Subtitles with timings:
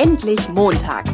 [0.00, 1.08] Endlich Montag.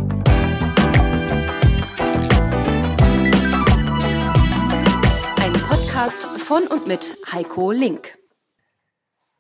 [5.41, 8.19] Ein Podcast von und mit Heiko Link.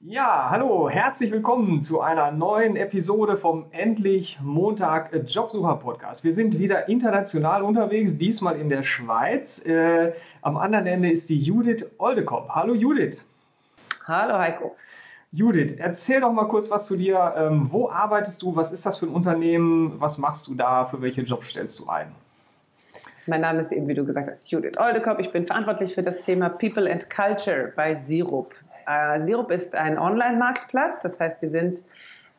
[0.01, 6.25] Ja, hallo, herzlich willkommen zu einer neuen Episode vom Endlich Montag Jobsucher Podcast.
[6.25, 9.63] Wir sind wieder international unterwegs, diesmal in der Schweiz.
[9.67, 12.49] Äh, am anderen Ende ist die Judith Oldekop.
[12.49, 13.27] Hallo Judith.
[14.07, 14.75] Hallo Heiko.
[15.35, 17.35] Judith, erzähl doch mal kurz was zu dir.
[17.37, 18.55] Ähm, wo arbeitest du?
[18.55, 20.01] Was ist das für ein Unternehmen?
[20.01, 20.85] Was machst du da?
[20.85, 22.13] Für welche Jobs stellst du ein?
[23.27, 25.19] Mein Name ist eben, wie du gesagt hast, Judith Oldekop.
[25.19, 28.55] Ich bin verantwortlich für das Thema People and Culture bei Sirup.
[28.87, 31.03] Äh, Sirup ist ein Online-Marktplatz.
[31.03, 31.79] Das heißt, wir sind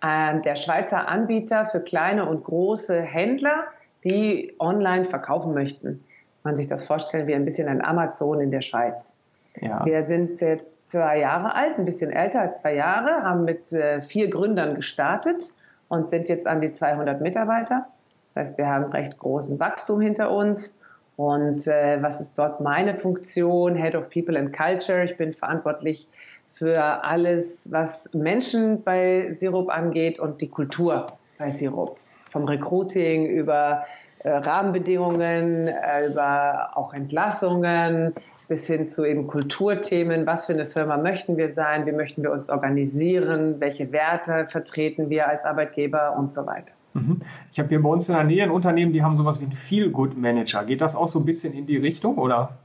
[0.02, 3.66] äh, der Schweizer Anbieter für kleine und große Händler,
[4.06, 6.06] die online verkaufen möchten.
[6.44, 9.12] Man sich das vorstellen wie ein bisschen ein Amazon in der Schweiz.
[9.60, 9.86] Ja.
[9.86, 14.02] Wir sind jetzt zwei Jahre alt, ein bisschen älter als zwei Jahre, haben mit äh,
[14.02, 15.52] vier Gründern gestartet
[15.88, 17.88] und sind jetzt an die 200 Mitarbeiter.
[18.34, 20.78] Das heißt, wir haben recht großen Wachstum hinter uns.
[21.18, 23.76] Und äh, was ist dort meine Funktion?
[23.76, 25.04] Head of People and Culture.
[25.06, 26.10] Ich bin verantwortlich
[26.48, 31.06] für alles, was Menschen bei Sirup angeht und die Kultur
[31.38, 31.98] bei Sirup.
[32.32, 33.86] Vom Recruiting über
[34.20, 38.14] äh, Rahmenbedingungen, äh, über auch Entlassungen
[38.48, 40.26] bis hin zu eben Kulturthemen.
[40.26, 41.86] Was für eine Firma möchten wir sein?
[41.86, 43.60] Wie möchten wir uns organisieren?
[43.60, 46.72] Welche Werte vertreten wir als Arbeitgeber und so weiter?
[46.94, 47.22] Mhm.
[47.52, 49.54] Ich habe hier bei uns in der Nähe ein Unternehmen, die haben sowas wie einen
[49.54, 50.64] Feel-Good-Manager.
[50.64, 52.58] Geht das auch so ein bisschen in die Richtung, oder?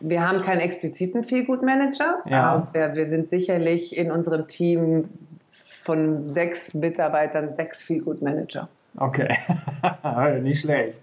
[0.00, 2.22] Wir haben keinen expliziten Feel-Good-Manager.
[2.26, 2.68] Ja.
[2.72, 5.08] Wir, wir sind sicherlich in unserem Team
[5.50, 8.68] von sechs Mitarbeitern sechs Feel-Good-Manager.
[8.96, 9.28] Okay,
[10.42, 11.00] nicht schlecht.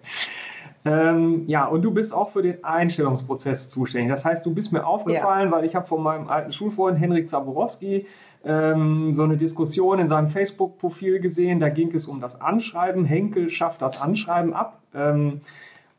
[0.86, 4.12] Ähm, ja, und du bist auch für den Einstellungsprozess zuständig.
[4.12, 5.56] Das heißt, du bist mir aufgefallen, ja.
[5.56, 8.06] weil ich habe von meinem alten Schulfreund Henrik Zaborowski
[8.46, 11.60] ähm, so eine Diskussion in seinem Facebook-Profil gesehen.
[11.60, 13.04] Da ging es um das Anschreiben.
[13.04, 14.80] Henkel schafft das Anschreiben ab.
[14.94, 15.42] Ähm,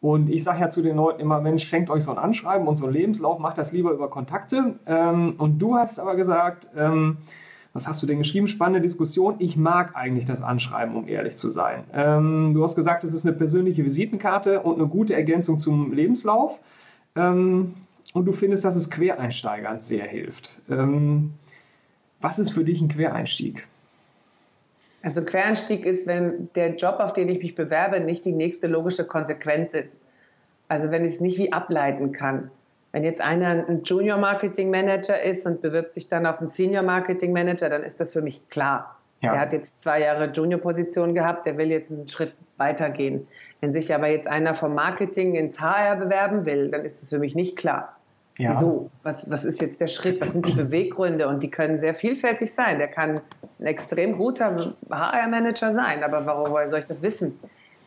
[0.00, 2.76] und ich sage ja zu den Leuten immer, Mensch, schenkt euch so ein Anschreiben und
[2.76, 4.76] so einen Lebenslauf, macht das lieber über Kontakte.
[4.86, 7.16] Ähm, und du hast aber gesagt, ähm,
[7.76, 8.48] was hast du denn geschrieben?
[8.48, 9.36] Spannende Diskussion.
[9.38, 11.84] Ich mag eigentlich das Anschreiben, um ehrlich zu sein.
[11.92, 16.58] Ähm, du hast gesagt, es ist eine persönliche Visitenkarte und eine gute Ergänzung zum Lebenslauf.
[17.14, 17.74] Ähm,
[18.14, 20.60] und du findest, dass es Quereinsteigern sehr hilft.
[20.70, 21.34] Ähm,
[22.22, 23.66] was ist für dich ein Quereinstieg?
[25.02, 29.04] Also Quereinstieg ist, wenn der Job, auf den ich mich bewerbe, nicht die nächste logische
[29.04, 29.98] Konsequenz ist.
[30.68, 32.50] Also wenn ich es nicht wie ableiten kann.
[32.96, 36.82] Wenn jetzt einer ein Junior Marketing Manager ist und bewirbt sich dann auf einen Senior
[36.82, 38.96] Marketing Manager, dann ist das für mich klar.
[39.20, 39.32] Ja.
[39.32, 43.28] Der hat jetzt zwei Jahre Junior-Position gehabt, der will jetzt einen Schritt weitergehen.
[43.60, 47.18] Wenn sich aber jetzt einer vom Marketing ins HR bewerben will, dann ist das für
[47.18, 47.94] mich nicht klar.
[48.38, 48.52] Ja.
[48.54, 48.90] Wieso?
[49.02, 50.18] Was, was ist jetzt der Schritt?
[50.22, 51.28] Was sind die Beweggründe?
[51.28, 52.78] Und die können sehr vielfältig sein.
[52.78, 53.20] Der kann
[53.58, 57.38] ein extrem guter HR-Manager sein, aber warum woher soll ich das wissen?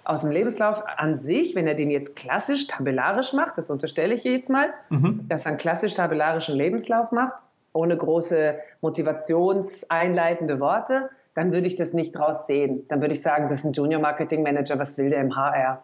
[0.10, 4.24] Aus dem Lebenslauf an sich, wenn er den jetzt klassisch tabellarisch macht, das unterstelle ich
[4.24, 5.28] jetzt mal, mhm.
[5.30, 7.36] dass er einen klassisch tabellarischen Lebenslauf macht,
[7.74, 12.88] ohne große motivationseinleitende Worte, dann würde ich das nicht draus sehen.
[12.88, 15.84] Dann würde ich sagen, das ist ein Junior Marketing Manager, was will der im HR?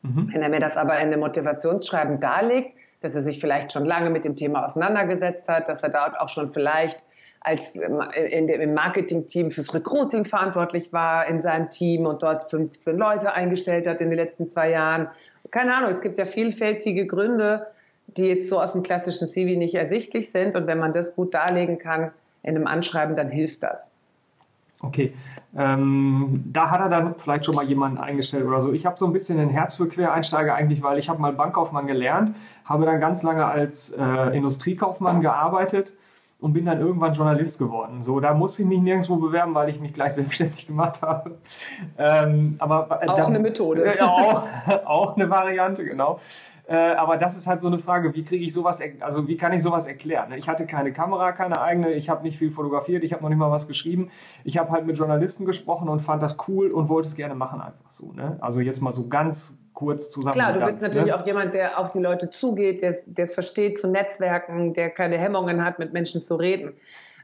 [0.00, 0.30] Mhm.
[0.32, 4.08] Wenn er mir das aber in einem Motivationsschreiben darlegt, dass er sich vielleicht schon lange
[4.08, 7.04] mit dem Thema auseinandergesetzt hat, dass er dort auch schon vielleicht
[7.40, 12.96] als in dem, im Marketing-Team fürs Recruiting verantwortlich war in seinem Team und dort 15
[12.96, 15.08] Leute eingestellt hat in den letzten zwei Jahren.
[15.50, 17.66] Keine Ahnung, es gibt ja vielfältige Gründe,
[18.06, 20.56] die jetzt so aus dem klassischen CV nicht ersichtlich sind.
[20.56, 22.10] Und wenn man das gut darlegen kann
[22.42, 23.92] in einem Anschreiben, dann hilft das.
[24.80, 25.12] Okay,
[25.56, 28.72] ähm, da hat er dann vielleicht schon mal jemanden eingestellt oder so.
[28.72, 31.86] Ich habe so ein bisschen ein Herz für Quereinsteiger eigentlich, weil ich habe mal Bankkaufmann
[31.86, 35.92] gelernt, habe dann ganz lange als äh, Industriekaufmann gearbeitet
[36.40, 38.02] und bin dann irgendwann Journalist geworden.
[38.02, 41.38] So, da musste ich mich nirgendwo bewerben, weil ich mich gleich selbstständig gemacht habe.
[41.96, 43.84] Ähm, aber auch da, eine Methode.
[43.84, 44.44] Äh, auch,
[44.84, 46.20] auch eine Variante, genau.
[46.68, 49.54] Äh, aber das ist halt so eine Frage, wie kriege ich sowas, also wie kann
[49.54, 50.32] ich sowas erklären?
[50.32, 53.38] Ich hatte keine Kamera, keine eigene, ich habe nicht viel fotografiert, ich habe noch nicht
[53.38, 54.10] mal was geschrieben.
[54.44, 57.62] Ich habe halt mit Journalisten gesprochen und fand das cool und wollte es gerne machen
[57.62, 58.12] einfach so.
[58.12, 58.36] Ne?
[58.42, 60.34] Also jetzt mal so ganz kurz zusammen.
[60.34, 61.18] Klar, du bist natürlich ne?
[61.18, 65.64] auch jemand, der auf die Leute zugeht, der es versteht zu Netzwerken, der keine Hemmungen
[65.64, 66.74] hat, mit Menschen zu reden.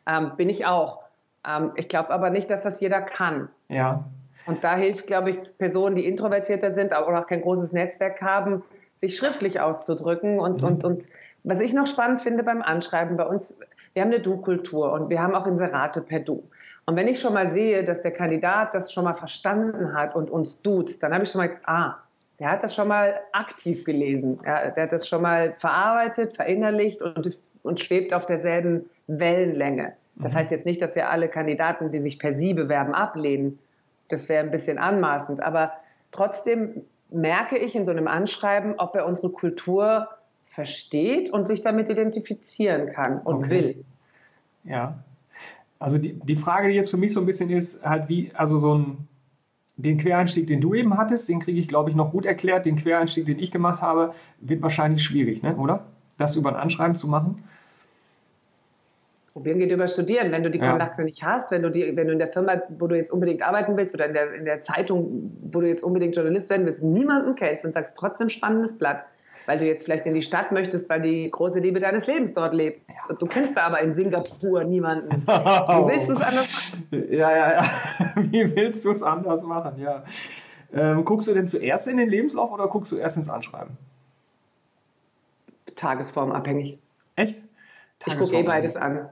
[0.07, 1.01] Ähm, bin ich auch.
[1.47, 3.51] Ähm, ich glaube aber nicht, dass das jeder kann.
[3.69, 4.05] Ja.
[4.47, 8.63] Und da hilft, glaube ich, Personen, die introvertierter sind, aber auch kein großes Netzwerk haben,
[9.07, 10.39] sich schriftlich auszudrücken.
[10.41, 10.69] Und, mhm.
[10.69, 11.09] und, und
[11.45, 13.59] was ich noch spannend finde beim Anschreiben bei uns,
[13.93, 16.49] wir haben eine Du-Kultur und wir haben auch Inserate per Du.
[16.87, 20.31] Und wenn ich schon mal sehe, dass der Kandidat das schon mal verstanden hat und
[20.31, 21.97] uns duzt, dann habe ich schon mal, ah,
[22.41, 24.41] der hat das schon mal aktiv gelesen.
[24.45, 29.93] Ja, der hat das schon mal verarbeitet, verinnerlicht und, und schwebt auf derselben Wellenlänge.
[30.17, 30.39] Das mhm.
[30.39, 33.59] heißt jetzt nicht, dass wir alle Kandidaten, die sich per Sie bewerben, ablehnen.
[34.09, 35.43] Das wäre ein bisschen anmaßend.
[35.43, 35.73] Aber
[36.11, 36.83] trotzdem
[37.15, 40.09] merke ich in so einem Anschreiben, ob er unsere Kultur
[40.45, 43.51] versteht und sich damit identifizieren kann und okay.
[43.51, 43.85] will.
[44.65, 44.99] Ja.
[45.79, 48.57] Also die, die Frage, die jetzt für mich so ein bisschen ist, halt wie, also
[48.57, 49.09] so ein,
[49.77, 52.65] den Quereinstieg, den du eben hattest, den kriege ich, glaube ich, noch gut erklärt.
[52.65, 55.57] Den Quereinstieg, den ich gemacht habe, wird wahrscheinlich schwierig, ne?
[55.57, 55.87] oder?
[56.17, 57.43] Das über ein Anschreiben zu machen.
[59.35, 60.31] Probieren geht über Studieren.
[60.31, 61.07] Wenn du die Kontakte ja.
[61.07, 63.77] nicht hast, wenn du, die, wenn du in der Firma, wo du jetzt unbedingt arbeiten
[63.77, 67.35] willst oder in der, in der Zeitung, wo du jetzt unbedingt Journalist werden willst, niemanden
[67.35, 69.05] kennst und sagst trotzdem spannendes Blatt,
[69.47, 72.55] weil du jetzt vielleicht in die Stadt möchtest, weil die große Liebe deines Lebens dort
[72.55, 72.89] lebt.
[72.89, 73.13] Ja.
[73.17, 75.11] Du kennst da aber in Singapur niemanden.
[75.27, 77.13] Wie willst du es anders machen?
[77.13, 77.71] Ja, ja, ja.
[78.15, 79.81] Wie willst du es anders machen?
[79.81, 80.05] Ja.
[80.73, 83.77] Ähm, guckst du denn zuerst in den Lebenslauf oder guckst du erst ins Anschreiben?
[85.75, 86.79] Tagesformabhängig.
[87.17, 87.43] Echt?
[88.07, 89.09] Ich gucke eh beides an.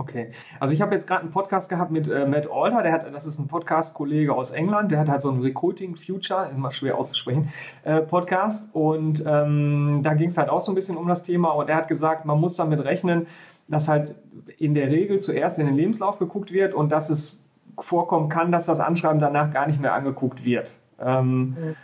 [0.00, 3.14] Okay, also ich habe jetzt gerade einen Podcast gehabt mit äh, Matt Alter, der hat,
[3.14, 6.96] das ist ein Podcast-Kollege aus England, der hat halt so einen Recruiting Future, immer schwer
[6.96, 7.52] auszusprechen,
[7.84, 11.50] äh, Podcast und ähm, da ging es halt auch so ein bisschen um das Thema
[11.50, 13.26] und er hat gesagt, man muss damit rechnen,
[13.68, 14.14] dass halt
[14.56, 17.44] in der Regel zuerst in den Lebenslauf geguckt wird und dass es
[17.78, 20.72] vorkommen kann, dass das Anschreiben danach gar nicht mehr angeguckt wird.
[20.98, 21.76] Ähm,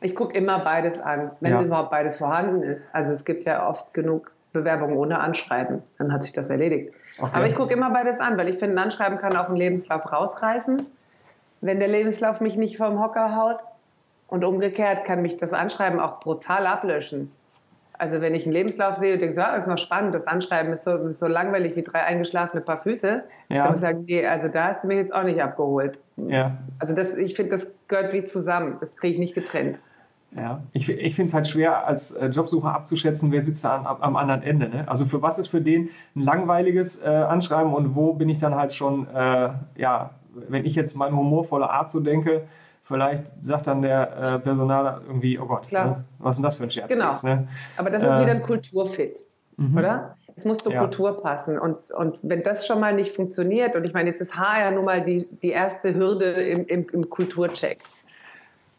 [0.00, 1.62] ich gucke immer beides an, wenn ja.
[1.62, 2.88] überhaupt beides vorhanden ist.
[2.94, 6.94] Also es gibt ja oft genug Bewerbungen ohne Anschreiben, dann hat sich das erledigt.
[7.18, 7.30] Okay.
[7.34, 10.10] Aber ich gucke immer beides an, weil ich finde, ein Anschreiben kann auch einen Lebenslauf
[10.10, 10.86] rausreißen.
[11.60, 13.58] Wenn der Lebenslauf mich nicht vom Hocker haut
[14.28, 17.30] und umgekehrt kann mich das Anschreiben auch brutal ablöschen.
[17.96, 20.72] Also wenn ich einen Lebenslauf sehe und denke, so, ja, ist noch spannend, das Anschreiben
[20.72, 23.58] ist so, ist so langweilig wie drei eingeschlafene Paar Füße, ja.
[23.62, 26.00] dann muss ich sagen, nee, also da hast du mich jetzt auch nicht abgeholt.
[26.16, 26.56] Ja.
[26.80, 28.78] Also das, ich finde, das gehört wie zusammen.
[28.80, 29.78] Das kriege ich nicht getrennt.
[30.36, 33.86] Ja, ich, ich finde es halt schwer, als äh, Jobsucher abzuschätzen, wer sitzt da am,
[33.86, 34.68] am anderen Ende.
[34.68, 34.88] Ne?
[34.88, 38.54] Also für was ist für den ein langweiliges äh, Anschreiben und wo bin ich dann
[38.56, 42.48] halt schon, äh, ja, wenn ich jetzt meine humorvolle Art so denke,
[42.82, 46.04] vielleicht sagt dann der äh, Personaler irgendwie, oh Gott, ne?
[46.18, 46.92] was ist denn das für ein Scherz?
[46.92, 47.46] Genau, ist, ne?
[47.76, 49.18] aber das ist wieder ein Kulturfit,
[49.56, 49.78] mhm.
[49.78, 50.16] oder?
[50.36, 50.80] Es muss zur ja.
[50.80, 51.60] Kultur passen.
[51.60, 54.70] Und, und wenn das schon mal nicht funktioniert, und ich meine, jetzt ist H ja
[54.72, 57.78] nun mal die, die erste Hürde im, im, im Kulturcheck.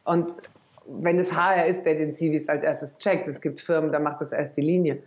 [0.04, 0.28] Und
[0.88, 3.28] wenn es HR ist, der den CVs als erstes checkt.
[3.28, 5.02] Es gibt Firmen, da macht das erst die Linie.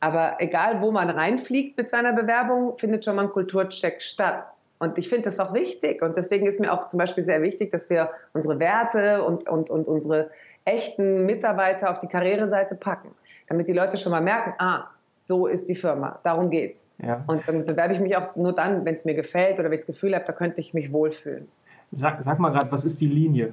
[0.00, 4.46] Aber egal, wo man reinfliegt mit seiner Bewerbung, findet schon mal ein Kulturcheck statt.
[4.78, 6.02] Und ich finde das auch wichtig.
[6.02, 9.70] Und deswegen ist mir auch zum Beispiel sehr wichtig, dass wir unsere Werte und, und,
[9.70, 10.30] und unsere
[10.66, 13.10] echten Mitarbeiter auf die Karriereseite packen.
[13.48, 14.90] Damit die Leute schon mal merken, ah,
[15.24, 16.86] so ist die Firma, darum geht's.
[17.02, 17.24] Ja.
[17.26, 19.80] Und dann bewerbe ich mich auch nur dann, wenn es mir gefällt oder wenn ich
[19.80, 21.48] das Gefühl habe, da könnte ich mich wohlfühlen.
[21.92, 23.50] Sag, sag mal gerade, was ist die Linie?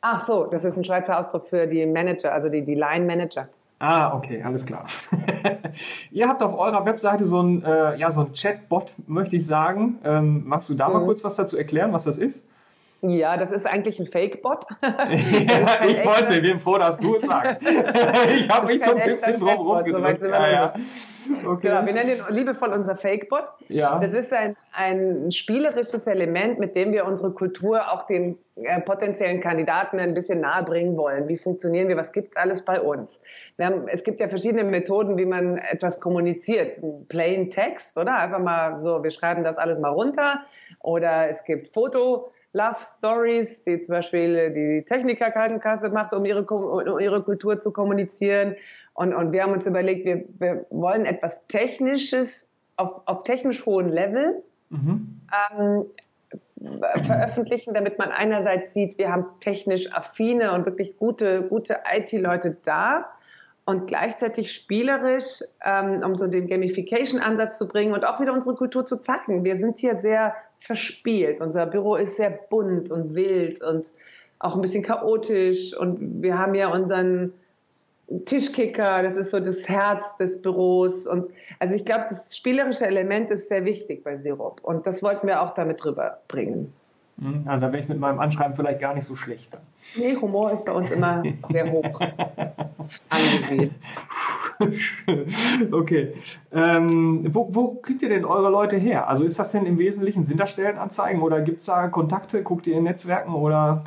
[0.00, 3.48] Ach so, das ist ein Schweizer Ausdruck für die Manager, also die, die Line-Manager.
[3.80, 4.86] Ah, okay, alles klar.
[6.10, 9.98] Ihr habt auf eurer Webseite so ein, äh, ja, so ein Chatbot, möchte ich sagen.
[10.04, 10.94] Ähm, magst du da mhm.
[10.94, 12.48] mal kurz was dazu erklären, was das ist?
[13.00, 14.64] Ja, das ist eigentlich ein Fake-Bot.
[15.10, 17.62] ich wollte, ich bin froh, dass du es sagst.
[17.62, 20.20] ich habe mich so ein bisschen drum rumgedrückt.
[20.20, 20.74] So ja, ja.
[21.46, 21.68] Okay.
[21.68, 23.44] Genau, wir nennen ihn liebevoll unser Fake-Bot.
[23.68, 23.98] Ja.
[23.98, 29.40] Das ist ein, ein spielerisches Element, mit dem wir unsere Kultur auch den äh, potenziellen
[29.40, 31.28] Kandidaten ein bisschen nahe bringen wollen.
[31.28, 31.96] Wie funktionieren wir?
[31.96, 33.18] Was gibt es alles bei uns?
[33.60, 36.80] Haben, es gibt ja verschiedene Methoden, wie man etwas kommuniziert.
[37.08, 38.16] Plain Text, oder?
[38.16, 40.42] Einfach mal so, wir schreiben das alles mal runter.
[40.82, 46.98] Oder es gibt Foto, Love Stories, die zum Beispiel die Technikerkrankenkasse macht, um ihre, um
[46.98, 48.56] ihre Kultur zu kommunizieren.
[48.98, 53.90] Und, und wir haben uns überlegt, wir, wir wollen etwas Technisches auf, auf technisch hohem
[53.90, 55.20] Level mhm.
[55.30, 55.84] ähm,
[57.04, 63.08] veröffentlichen, damit man einerseits sieht, wir haben technisch affine und wirklich gute, gute IT-Leute da
[63.66, 68.84] und gleichzeitig spielerisch, ähm, um so den Gamification-Ansatz zu bringen und auch wieder unsere Kultur
[68.84, 69.44] zu zeigen.
[69.44, 71.40] Wir sind hier sehr verspielt.
[71.40, 73.92] Unser Büro ist sehr bunt und wild und
[74.40, 77.32] auch ein bisschen chaotisch und wir haben ja unseren
[78.24, 83.30] Tischkicker, das ist so das Herz des Büros und also ich glaube, das spielerische Element
[83.30, 86.72] ist sehr wichtig bei Sirup und das wollten wir auch damit rüberbringen.
[87.20, 89.50] Hm, ja, da wäre ich mit meinem Anschreiben vielleicht gar nicht so schlecht.
[89.96, 92.00] Nee, Humor ist bei uns immer sehr hoch
[93.10, 93.74] angesehen.
[95.72, 96.14] okay.
[96.52, 99.08] Ähm, wo, wo, kriegt ihr denn eure Leute her?
[99.08, 102.42] Also ist das denn im Wesentlichen, sind das Stellenanzeigen oder gibt es da Kontakte?
[102.42, 103.84] Guckt ihr in Netzwerken oder?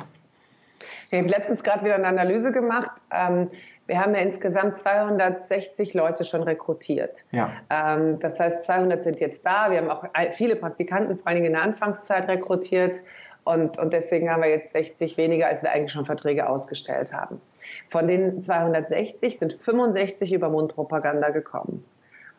[1.10, 2.90] Ich habe letztens gerade wieder eine Analyse gemacht.
[3.10, 3.48] Ähm,
[3.86, 7.24] wir haben ja insgesamt 260 Leute schon rekrutiert.
[7.30, 7.50] Ja.
[7.70, 9.70] Ähm, das heißt, 200 sind jetzt da.
[9.70, 13.02] Wir haben auch viele Praktikanten, vor allem in der Anfangszeit, rekrutiert.
[13.44, 17.40] Und, und deswegen haben wir jetzt 60 weniger, als wir eigentlich schon Verträge ausgestellt haben.
[17.88, 21.84] Von den 260 sind 65 über Mundpropaganda gekommen.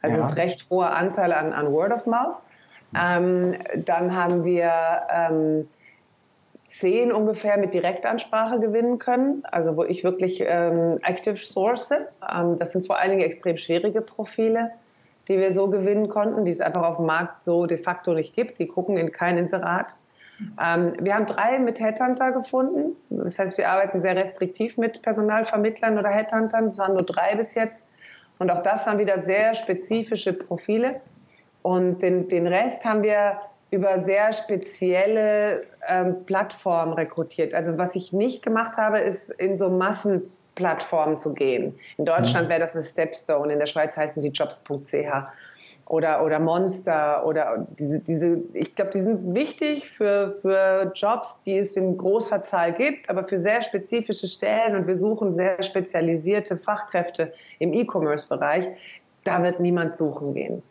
[0.02, 0.26] Also ja.
[0.26, 2.42] ist recht hoher Anteil an, an Word of Mouth.
[2.96, 4.72] Ähm, dann haben wir
[5.12, 5.68] ähm,
[6.80, 11.92] zehn ungefähr mit Direktansprache gewinnen können, also wo ich wirklich ähm, active source.
[11.92, 14.72] Ähm, das sind vor allen Dingen extrem schwierige Profile,
[15.28, 18.36] die wir so gewinnen konnten, die es einfach auf dem Markt so de facto nicht
[18.36, 18.58] gibt.
[18.58, 19.96] Die gucken in kein Inserat.
[20.62, 22.96] Ähm, wir haben drei mit Headhunter gefunden.
[23.12, 26.70] Das heißt, wir arbeiten sehr restriktiv mit Personalvermittlern oder Headhuntern.
[26.70, 27.86] Es waren nur drei bis jetzt.
[28.40, 31.02] Und auch das waren wieder sehr spezifische Profile.
[31.62, 33.38] Und den, den Rest haben wir
[33.74, 37.56] über sehr spezielle ähm, Plattformen rekrutiert.
[37.56, 41.74] Also was ich nicht gemacht habe, ist in so Massenplattformen zu gehen.
[41.98, 42.52] In Deutschland mhm.
[42.52, 44.94] wäre das eine Stepstone, in der Schweiz heißen die jobs.ch
[45.88, 51.58] oder, oder Monster oder diese, diese ich glaube, die sind wichtig für, für Jobs, die
[51.58, 56.58] es in großer Zahl gibt, aber für sehr spezifische Stellen und wir suchen sehr spezialisierte
[56.58, 58.68] Fachkräfte im E-Commerce-Bereich,
[59.26, 60.62] da wird niemand suchen gehen.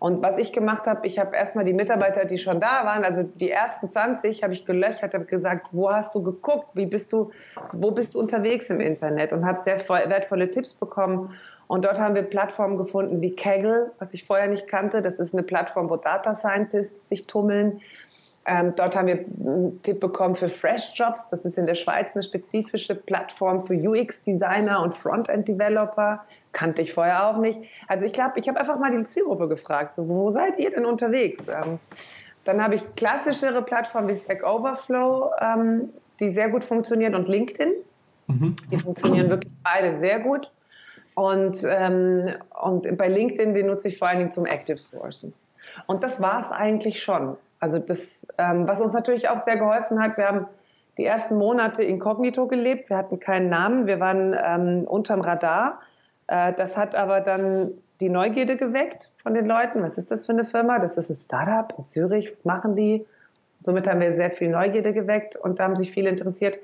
[0.00, 3.22] Und was ich gemacht habe, ich habe erstmal die Mitarbeiter, die schon da waren, also
[3.22, 7.30] die ersten 20, habe ich gelöchert, habe gesagt, wo hast du geguckt, wie bist du,
[7.72, 11.34] wo bist du unterwegs im Internet und habe sehr wertvolle Tipps bekommen.
[11.66, 15.02] Und dort haben wir Plattformen gefunden wie Kaggle, was ich vorher nicht kannte.
[15.02, 17.82] Das ist eine Plattform, wo Data Scientists sich tummeln.
[18.50, 21.28] Ähm, dort haben wir einen Tipp bekommen für Fresh Jobs.
[21.28, 26.24] Das ist in der Schweiz eine spezifische Plattform für UX-Designer und Frontend-Developer.
[26.52, 27.60] Kannte ich vorher auch nicht.
[27.86, 30.84] Also ich glaube, ich habe einfach mal die Zielgruppe gefragt, so, wo seid ihr denn
[30.84, 31.46] unterwegs?
[31.46, 31.78] Ähm,
[32.44, 37.72] dann habe ich klassischere Plattformen wie Stack Overflow, ähm, die sehr gut funktionieren, und LinkedIn.
[38.26, 38.56] Mhm.
[38.68, 40.50] Die funktionieren wirklich beide sehr gut.
[41.14, 42.30] Und, ähm,
[42.60, 45.32] und bei LinkedIn, den nutze ich vor allen Dingen zum Active Sourcen.
[45.86, 47.36] Und das war es eigentlich schon.
[47.60, 50.46] Also das, ähm, was uns natürlich auch sehr geholfen hat, wir haben
[50.96, 55.80] die ersten Monate inkognito gelebt, wir hatten keinen Namen, wir waren ähm, unterm Radar.
[56.26, 59.82] Äh, das hat aber dann die Neugierde geweckt von den Leuten.
[59.82, 60.78] Was ist das für eine Firma?
[60.78, 62.32] Das ist ein Startup in Zürich.
[62.32, 63.06] Was machen die?
[63.60, 66.58] Somit haben wir sehr viel Neugierde geweckt und da haben sich viele interessiert.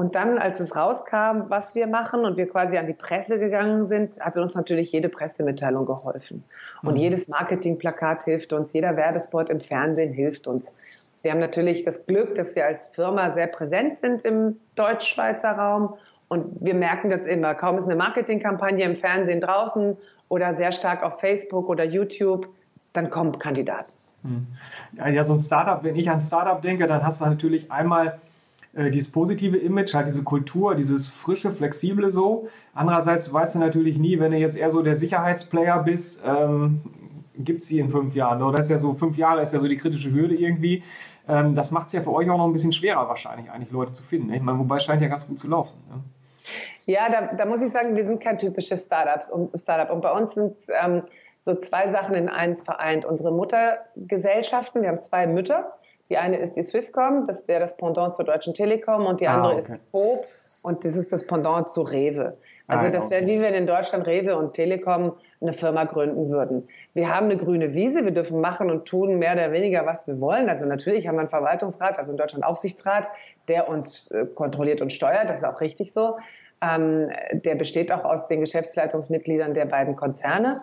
[0.00, 3.86] Und dann, als es rauskam, was wir machen und wir quasi an die Presse gegangen
[3.86, 6.42] sind, hat uns natürlich jede Pressemitteilung geholfen.
[6.80, 7.00] Und mhm.
[7.00, 10.78] jedes Marketingplakat hilft uns, jeder Werbespot im Fernsehen hilft uns.
[11.20, 15.92] Wir haben natürlich das Glück, dass wir als Firma sehr präsent sind im deutsch-schweizer Raum
[16.30, 17.54] und wir merken das immer.
[17.54, 19.98] Kaum ist eine Marketingkampagne im Fernsehen draußen
[20.30, 22.48] oder sehr stark auf Facebook oder YouTube,
[22.94, 23.92] dann kommen Kandidaten.
[24.22, 24.46] Mhm.
[25.12, 28.18] Ja, so ein Startup, wenn ich an Startup denke, dann hast du natürlich einmal
[28.72, 32.48] äh, dieses positive Image, halt diese Kultur, dieses frische, flexible so.
[32.74, 36.80] Andererseits weißt du natürlich nie, wenn du jetzt eher so der Sicherheitsplayer bist, ähm,
[37.36, 38.42] gibt es sie in fünf Jahren.
[38.42, 40.82] Oder das ist ja so, fünf Jahre ist ja so die kritische Hürde irgendwie.
[41.28, 43.92] Ähm, das macht es ja für euch auch noch ein bisschen schwerer wahrscheinlich, eigentlich Leute
[43.92, 44.28] zu finden.
[44.28, 44.36] Ne?
[44.36, 45.76] Ich meine, wobei es scheint ja ganz gut zu laufen.
[45.88, 46.02] Ne?
[46.86, 49.94] Ja, da, da, muss ich sagen, wir sind kein typisches Startups und Startup.
[49.94, 51.02] Und bei uns sind ähm,
[51.42, 53.04] so zwei Sachen in eins vereint.
[53.04, 55.72] Unsere Muttergesellschaften, wir haben zwei Mütter,
[56.10, 59.36] die eine ist die Swisscom, das wäre das Pendant zur Deutschen Telekom und die ah,
[59.36, 59.72] andere okay.
[59.74, 60.26] ist Coop
[60.62, 62.36] und das ist das Pendant zu Rewe.
[62.66, 63.38] Also ah, das wäre okay.
[63.38, 66.68] wie wenn in Deutschland Rewe und Telekom eine Firma gründen würden.
[66.94, 70.20] Wir haben eine grüne Wiese, wir dürfen machen und tun mehr oder weniger, was wir
[70.20, 70.48] wollen.
[70.48, 73.08] Also natürlich haben wir einen Verwaltungsrat, also in Deutschland Aufsichtsrat,
[73.48, 76.18] der uns äh, kontrolliert und steuert, das ist auch richtig so.
[76.62, 80.56] Ähm, der besteht auch aus den Geschäftsleitungsmitgliedern der beiden Konzerne.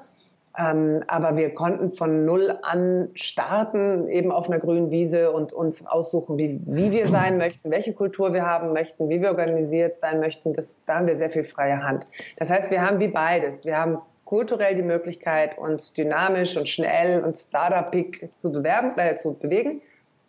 [0.58, 5.86] Ähm, aber wir konnten von null an starten, eben auf einer grünen Wiese und uns
[5.86, 10.20] aussuchen, wie, wie wir sein möchten, welche Kultur wir haben möchten, wie wir organisiert sein
[10.20, 10.54] möchten.
[10.54, 12.08] Das, da haben wir sehr viel freie Hand.
[12.38, 13.64] Das heißt, wir haben wie beides.
[13.66, 19.34] Wir haben kulturell die Möglichkeit, uns dynamisch und schnell und Startup-Pick zu bewerben, äh, zu
[19.34, 19.82] bewegen.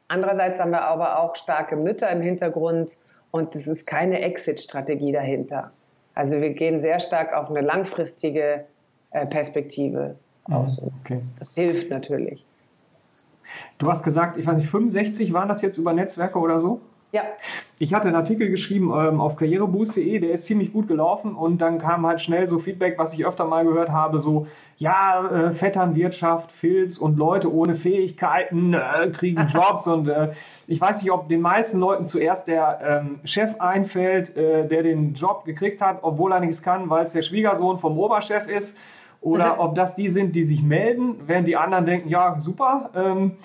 [0.09, 2.99] Andererseits haben wir aber auch starke Mütter im Hintergrund
[3.31, 5.71] und es ist keine Exit-Strategie dahinter.
[6.15, 8.65] Also wir gehen sehr stark auf eine langfristige
[9.11, 10.81] Perspektive aus.
[10.83, 11.21] Okay.
[11.39, 12.45] Das hilft natürlich.
[13.79, 16.81] Du hast gesagt, ich weiß nicht, 65 waren das jetzt über Netzwerke oder so?
[17.11, 17.23] Ja.
[17.79, 21.79] Ich hatte einen Artikel geschrieben ähm, auf karriereboost.de, der ist ziemlich gut gelaufen und dann
[21.79, 24.47] kam halt schnell so Feedback, was ich öfter mal gehört habe, so,
[24.77, 30.33] ja, äh, Vetternwirtschaft, Filz und Leute ohne Fähigkeiten äh, kriegen Jobs und äh,
[30.67, 35.15] ich weiß nicht, ob den meisten Leuten zuerst der ähm, Chef einfällt, äh, der den
[35.15, 38.77] Job gekriegt hat, obwohl er nichts kann, weil es der Schwiegersohn vom Oberchef ist
[39.23, 42.91] oder ob das die sind, die sich melden, während die anderen denken, ja, super.
[42.95, 43.39] Ähm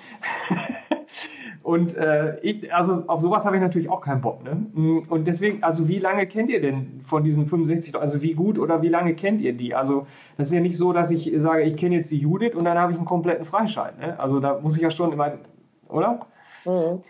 [1.63, 4.43] und äh, ich, also auf sowas habe ich natürlich auch keinen Bock.
[4.43, 5.01] Ne?
[5.09, 8.81] Und deswegen, also wie lange kennt ihr denn von diesen 65, also wie gut oder
[8.81, 9.73] wie lange kennt ihr die?
[9.73, 10.05] Also
[10.37, 12.77] das ist ja nicht so, dass ich sage, ich kenne jetzt die Judith und dann
[12.77, 13.97] habe ich einen kompletten Freischein.
[13.97, 14.19] Ne?
[14.19, 15.37] Also da muss ich ja schon immer,
[15.87, 16.19] oder?
[16.65, 17.01] Mhm.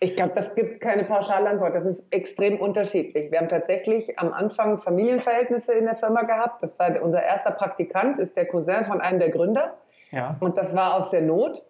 [0.00, 1.74] Ich glaube, das gibt keine Pauschalantwort.
[1.74, 3.30] Das ist extrem unterschiedlich.
[3.30, 6.62] Wir haben tatsächlich am Anfang Familienverhältnisse in der Firma gehabt.
[6.62, 9.74] Das war unser erster Praktikant, ist der Cousin von einem der Gründer.
[10.10, 10.36] Ja.
[10.40, 11.62] Und das war aus der Not.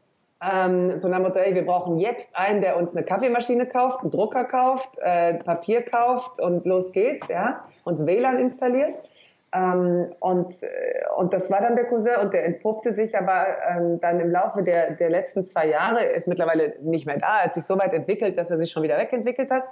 [0.43, 4.11] Ähm, so nach Motto, ey, wir brauchen jetzt einen, der uns eine Kaffeemaschine kauft, einen
[4.11, 9.09] Drucker kauft, äh, Papier kauft und los geht's, ja, uns WLAN installiert.
[9.55, 10.69] Ähm, und, äh,
[11.17, 14.63] und das war dann der Cousin und der entpuppte sich aber ähm, dann im Laufe
[14.63, 18.39] der, der letzten zwei Jahre, ist mittlerweile nicht mehr da, hat sich so weit entwickelt,
[18.39, 19.65] dass er sich schon wieder wegentwickelt hat,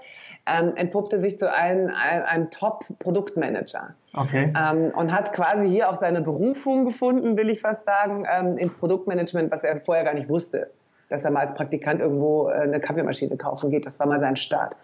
[0.47, 3.95] ähm, entpuppte sich zu einem, einem, einem Top-Produktmanager.
[4.15, 4.53] Okay.
[4.55, 8.75] Ähm, und hat quasi hier auch seine Berufung gefunden, will ich fast sagen, ähm, ins
[8.75, 10.71] Produktmanagement, was er vorher gar nicht wusste,
[11.11, 13.85] dass er mal als Praktikant irgendwo äh, eine Kaffeemaschine kaufen geht.
[13.85, 14.77] Das war mal sein Start.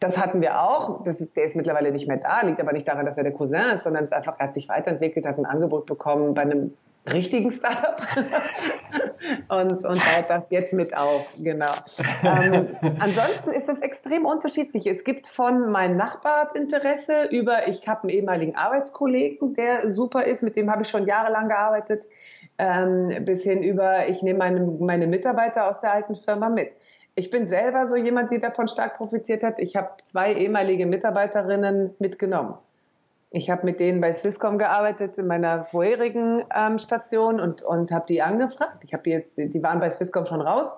[0.00, 1.02] Das hatten wir auch.
[1.04, 3.32] Das ist, der ist mittlerweile nicht mehr da, liegt aber nicht daran, dass er der
[3.32, 6.74] Cousin ist, sondern ist einfach, er hat sich weiterentwickelt, hat ein Angebot bekommen bei einem
[7.12, 8.00] richtigen Startup
[9.48, 11.28] und, und baut das jetzt mit auf.
[11.38, 11.72] Genau.
[12.22, 12.68] Ähm,
[12.98, 14.86] ansonsten ist es extrem unterschiedlich.
[14.86, 20.42] Es gibt von meinem Nachbar Interesse über, ich habe einen ehemaligen Arbeitskollegen, der super ist,
[20.42, 22.06] mit dem habe ich schon jahrelang gearbeitet,
[22.58, 26.72] ähm, bis hin über, ich nehme meine, meine Mitarbeiter aus der alten Firma mit.
[27.14, 29.58] Ich bin selber so jemand, die davon stark profitiert hat.
[29.58, 32.54] Ich habe zwei ehemalige Mitarbeiterinnen mitgenommen.
[33.30, 38.06] Ich habe mit denen bei Swisscom gearbeitet in meiner vorherigen ähm, Station und, und habe
[38.08, 38.82] die angefragt.
[38.84, 40.72] Ich habe die jetzt, die waren bei Swisscom schon raus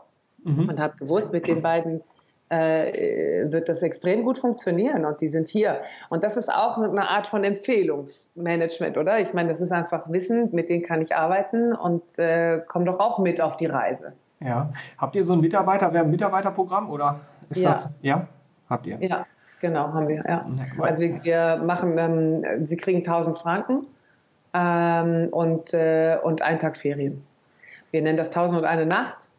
[0.45, 0.69] mhm.
[0.69, 2.03] und habe gewusst, mit den beiden
[2.51, 5.83] wird das extrem gut funktionieren und die sind hier.
[6.09, 9.21] Und das ist auch eine Art von Empfehlungsmanagement, oder?
[9.21, 12.99] Ich meine, das ist einfach Wissen, mit denen kann ich arbeiten und äh, komm doch
[12.99, 14.15] auch mit auf die Reise.
[14.41, 14.73] Ja.
[14.99, 17.71] Habt ihr so ein Mitarbeiter, ein Mitarbeiterprogramm oder ist ja.
[17.71, 17.91] das?
[18.01, 18.27] Ja,
[18.69, 18.97] habt ihr?
[19.01, 19.27] Ja,
[19.61, 20.25] genau, haben wir.
[20.27, 20.47] Ja.
[20.81, 23.87] also wir, wir machen, ähm, sie kriegen 1000 Franken
[24.55, 27.23] ähm, und, äh, und einen Tag Ferien.
[27.91, 29.30] Wir nennen das 1000 und eine Nacht.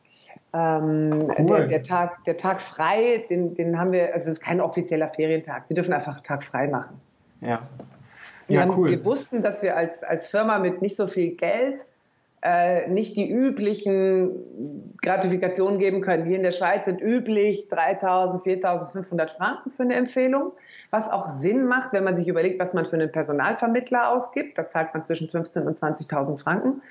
[0.54, 1.46] Ähm, cool.
[1.46, 5.08] der, der, Tag, der Tag frei, den, den haben wir, also es ist kein offizieller
[5.08, 5.68] Ferientag.
[5.68, 7.00] Sie dürfen einfach Tag frei machen.
[7.40, 7.62] Ja.
[8.48, 8.90] Wir, ja, haben, cool.
[8.90, 11.88] wir wussten, dass wir als, als Firma mit nicht so viel Geld
[12.44, 16.26] äh, nicht die üblichen Gratifikationen geben können.
[16.26, 20.52] Hier in der Schweiz sind üblich 3.000, 4.500 Franken für eine Empfehlung,
[20.90, 24.58] was auch Sinn macht, wenn man sich überlegt, was man für einen Personalvermittler ausgibt.
[24.58, 26.82] Da zahlt man zwischen 15.000 und 20.000 Franken.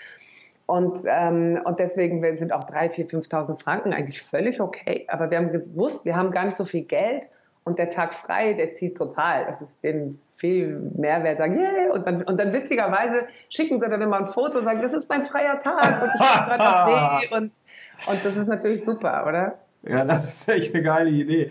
[0.71, 5.05] Und, ähm, und deswegen sind auch 3.000, 4.000, 5.000 Franken eigentlich völlig okay.
[5.09, 7.29] Aber wir haben gewusst, wir haben gar nicht so viel Geld
[7.65, 9.47] und der Tag frei, der zieht total.
[9.47, 14.01] Das ist den viel Mehrwert, sagen, yeah, und dann, und dann witzigerweise schicken sie dann
[14.01, 17.21] immer ein Foto und sagen, das ist mein freier Tag und ich bin gerade auf
[17.21, 17.53] See und,
[18.07, 19.59] und das ist natürlich super, oder?
[19.83, 21.51] Ja, das ist echt eine geile Idee.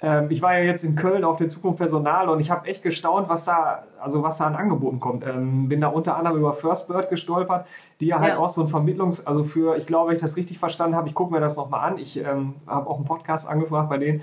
[0.00, 2.82] Ähm, ich war ja jetzt in Köln auf der Zukunft Personal und ich habe echt
[2.82, 5.26] gestaunt, was da, also was da an Angeboten kommt.
[5.26, 7.66] Ähm, bin da unter anderem über First Bird gestolpert,
[8.00, 8.38] die ja halt ja.
[8.38, 11.14] auch so ein Vermittlungs-, also für, ich glaube, wenn ich das richtig verstanden habe, ich
[11.14, 11.98] gucke mir das nochmal an.
[11.98, 14.22] Ich ähm, habe auch einen Podcast angefragt bei denen,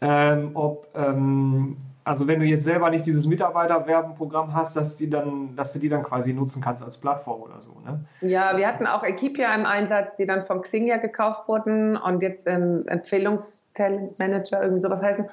[0.00, 5.56] ähm, ob ähm, also wenn du jetzt selber nicht dieses Mitarbeiterwerbenprogramm hast, dass, die dann,
[5.56, 7.72] dass du die dann quasi nutzen kannst als Plattform oder so.
[7.84, 7.98] Ne?
[8.20, 12.46] Ja, wir hatten auch Equipia im Einsatz, die dann von Xingia gekauft wurden und jetzt
[12.46, 15.28] ähm, Empfehlungstalentmanager irgendwie sowas heißen.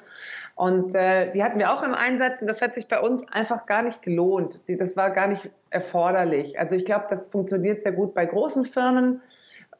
[0.56, 3.66] Und äh, die hatten wir auch im Einsatz und das hat sich bei uns einfach
[3.66, 4.58] gar nicht gelohnt.
[4.66, 6.58] Das war gar nicht erforderlich.
[6.58, 9.20] Also ich glaube, das funktioniert sehr gut bei großen Firmen.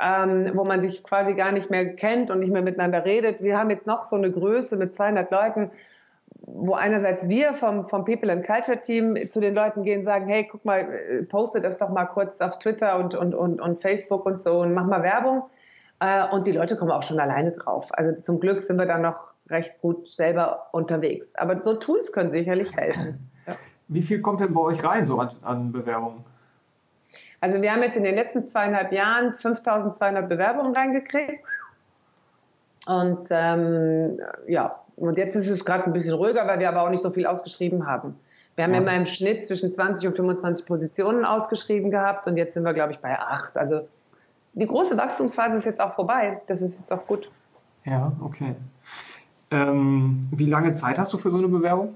[0.00, 3.40] Ähm, wo man sich quasi gar nicht mehr kennt und nicht mehr miteinander redet.
[3.40, 5.70] Wir haben jetzt noch so eine Größe mit 200 Leuten
[6.46, 10.28] wo einerseits wir vom, vom People and Culture Team zu den Leuten gehen und sagen,
[10.28, 13.80] hey, guck mal, äh, poste das doch mal kurz auf Twitter und, und, und, und
[13.80, 15.44] Facebook und so und mach mal Werbung.
[16.00, 17.88] Äh, und die Leute kommen auch schon alleine drauf.
[17.92, 21.34] Also zum Glück sind wir da noch recht gut selber unterwegs.
[21.36, 23.30] Aber so Tools können sicherlich helfen.
[23.46, 23.54] Ja.
[23.88, 26.24] Wie viel kommt denn bei euch rein so an, an Bewerbungen?
[27.40, 31.46] Also wir haben jetzt in den letzten zweieinhalb Jahren 5200 Bewerbungen reingekriegt.
[32.86, 36.90] Und ähm, ja, und jetzt ist es gerade ein bisschen ruhiger, weil wir aber auch
[36.90, 38.14] nicht so viel ausgeschrieben haben.
[38.56, 38.80] Wir haben ja.
[38.80, 42.92] immer im Schnitt zwischen 20 und 25 Positionen ausgeschrieben gehabt und jetzt sind wir, glaube
[42.92, 43.56] ich, bei acht.
[43.56, 43.88] Also
[44.52, 46.40] die große Wachstumsphase ist jetzt auch vorbei.
[46.46, 47.30] Das ist jetzt auch gut.
[47.84, 48.54] Ja, okay.
[49.50, 51.94] Ähm, wie lange Zeit hast du für so eine Bewerbung?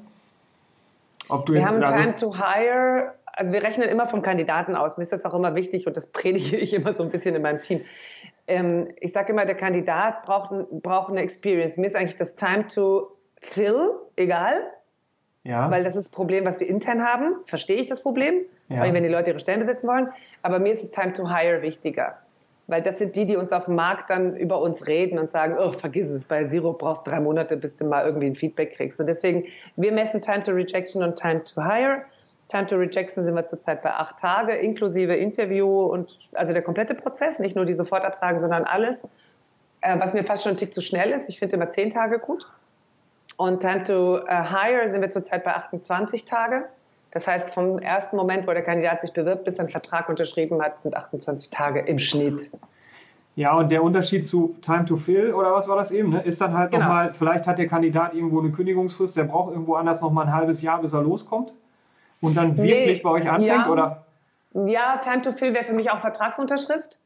[1.28, 4.74] Ob du wir jetzt, haben also Time to Hire also wir rechnen immer vom Kandidaten
[4.74, 4.96] aus.
[4.96, 7.42] Mir ist das auch immer wichtig und das predige ich immer so ein bisschen in
[7.42, 7.82] meinem Team.
[8.48, 10.50] Ähm, ich sage immer, der Kandidat braucht,
[10.82, 11.76] braucht eine Experience.
[11.76, 13.06] Mir ist eigentlich das Time to
[13.40, 14.60] fill egal,
[15.44, 15.70] ja.
[15.70, 17.36] weil das ist das Problem, was wir intern haben.
[17.46, 18.82] Verstehe ich das Problem, ja.
[18.82, 20.10] wenn die Leute ihre Stellen besetzen wollen.
[20.42, 22.18] Aber mir ist das Time to hire wichtiger.
[22.66, 25.56] Weil das sind die, die uns auf dem Markt dann über uns reden und sagen,
[25.58, 28.74] oh, vergiss es, bei Zero brauchst du drei Monate, bis du mal irgendwie ein Feedback
[28.74, 28.98] kriegst.
[29.00, 29.44] Und deswegen,
[29.76, 32.02] wir messen Time to Rejection und Time to Hire.
[32.48, 36.94] Time to Rejection sind wir zurzeit bei acht Tage, inklusive Interview und also der komplette
[36.94, 39.06] Prozess, nicht nur die Sofortabsagen, sondern alles.
[39.80, 41.28] Äh, was mir fast schon ein Tick zu schnell ist.
[41.28, 42.46] Ich finde immer zehn Tage gut.
[43.36, 46.64] Und Time to uh, Hire sind wir zurzeit bei 28 Tage.
[47.12, 50.60] Das heißt, vom ersten Moment, wo der Kandidat sich bewirbt, bis er einen Vertrag unterschrieben
[50.60, 52.50] hat, sind 28 Tage im Schnitt.
[53.34, 56.40] Ja, und der Unterschied zu Time to Fill oder was war das eben, ne, ist
[56.40, 56.86] dann halt genau.
[56.86, 60.60] nochmal, vielleicht hat der Kandidat irgendwo eine Kündigungsfrist, der braucht irgendwo anders nochmal ein halbes
[60.60, 61.54] Jahr, bis er loskommt
[62.20, 64.04] und dann nee, wirklich bei euch anfängt, ja, oder?
[64.52, 66.98] Ja, Time to Fill wäre für mich auch Vertragsunterschrift.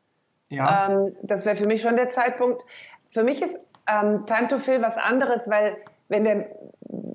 [0.48, 0.90] Ja.
[0.90, 2.62] Ähm, das wäre für mich schon der Zeitpunkt.
[3.06, 5.76] Für mich ist ähm, Time to Fill was anderes, weil
[6.08, 6.46] wenn der,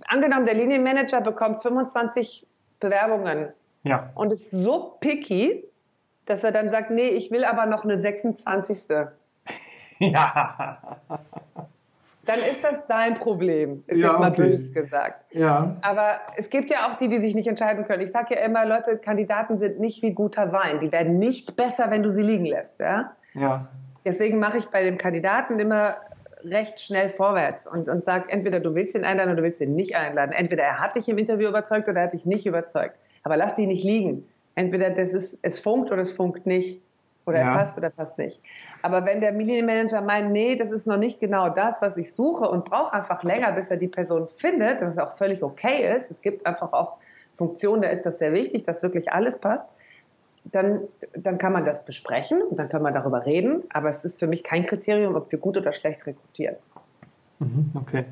[0.07, 2.45] angenommen, der Linienmanager bekommt 25
[2.79, 4.05] Bewerbungen ja.
[4.15, 5.63] und ist so picky,
[6.25, 8.85] dass er dann sagt, nee, ich will aber noch eine 26.
[9.99, 10.77] Ja.
[12.27, 14.49] Dann ist das sein Problem, ist ja, jetzt mal okay.
[14.49, 15.25] böse gesagt.
[15.31, 15.77] Ja.
[15.81, 18.03] Aber es gibt ja auch die, die sich nicht entscheiden können.
[18.03, 20.81] Ich sage ja immer, Leute, Kandidaten sind nicht wie guter Wein.
[20.81, 22.79] Die werden nicht besser, wenn du sie liegen lässt.
[22.79, 23.13] Ja.
[23.33, 23.67] ja.
[24.05, 25.95] Deswegen mache ich bei dem Kandidaten immer
[26.43, 29.75] recht schnell vorwärts und, und sage, entweder du willst ihn einladen oder du willst ihn
[29.75, 30.33] nicht einladen.
[30.33, 32.95] Entweder er hat dich im Interview überzeugt oder er hat dich nicht überzeugt.
[33.23, 34.27] Aber lass die nicht liegen.
[34.55, 36.81] Entweder das ist, es funkt oder es funkt nicht.
[37.27, 37.51] Oder ja.
[37.51, 38.41] er passt oder passt nicht.
[38.81, 42.49] Aber wenn der Medienmanager meint, nee, das ist noch nicht genau das, was ich suche
[42.49, 46.21] und braucht einfach länger, bis er die Person findet, was auch völlig okay ist, es
[46.21, 46.97] gibt einfach auch
[47.35, 49.65] Funktionen, da ist das sehr wichtig, dass wirklich alles passt,
[50.45, 50.81] dann,
[51.13, 53.63] dann kann man das besprechen und dann kann man darüber reden.
[53.73, 56.55] Aber es ist für mich kein Kriterium, ob wir gut oder schlecht rekrutieren.
[57.39, 58.05] Mhm, okay.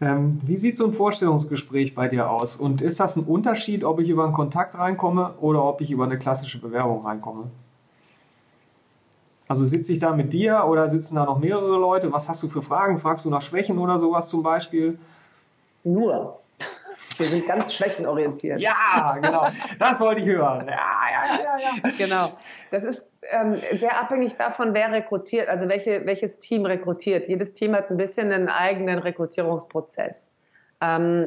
[0.00, 2.56] Ähm, wie sieht so ein Vorstellungsgespräch bei dir aus?
[2.56, 6.04] Und ist das ein Unterschied, ob ich über einen Kontakt reinkomme oder ob ich über
[6.04, 7.50] eine klassische Bewerbung reinkomme?
[9.50, 12.12] Also sitze ich da mit dir oder sitzen da noch mehrere Leute?
[12.12, 13.00] Was hast du für Fragen?
[13.00, 14.96] Fragst du nach Schwächen oder sowas zum Beispiel?
[15.82, 16.38] Nur.
[17.16, 18.60] Wir sind ganz schwächenorientiert.
[18.60, 19.48] Ja, genau.
[19.80, 20.68] Das wollte ich hören.
[20.68, 21.90] Ja, ja, ja, ja.
[21.98, 22.38] Genau.
[22.70, 27.28] Das ist ähm, sehr abhängig davon, wer rekrutiert, also welche, welches Team rekrutiert.
[27.28, 30.30] Jedes Team hat ein bisschen einen eigenen Rekrutierungsprozess.
[30.80, 31.26] Ähm,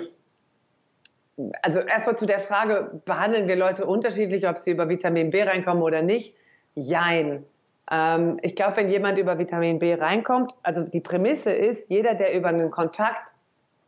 [1.62, 5.83] also erstmal zu der Frage, behandeln wir Leute unterschiedlich, ob sie über Vitamin B reinkommen
[5.83, 6.38] oder nicht?
[6.75, 7.43] Jein.
[7.91, 12.34] Ähm, ich glaube, wenn jemand über Vitamin B reinkommt, also die Prämisse ist, jeder, der
[12.34, 13.34] über einen Kontakt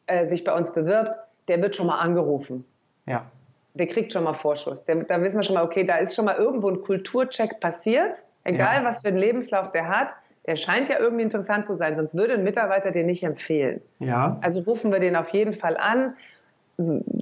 [0.07, 1.15] äh, sich bei uns bewirbt,
[1.47, 2.65] der wird schon mal angerufen.
[3.05, 3.25] Ja.
[3.73, 4.85] Der kriegt schon mal Vorschuss.
[4.85, 8.23] Der, da wissen wir schon mal, okay, da ist schon mal irgendwo ein Kulturcheck passiert.
[8.43, 8.85] Egal, ja.
[8.85, 10.13] was für einen Lebenslauf der hat,
[10.45, 13.81] der scheint ja irgendwie interessant zu sein, sonst würde ein Mitarbeiter den nicht empfehlen.
[13.99, 14.37] Ja.
[14.41, 16.15] Also rufen wir den auf jeden Fall an.